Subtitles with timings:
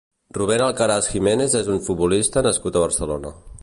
[0.37, 3.41] Rubén Alcaraz Jiménez és un futbolista nascut a Barcelona.